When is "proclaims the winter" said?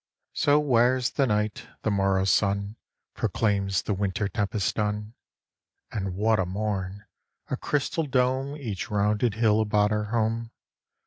3.13-4.27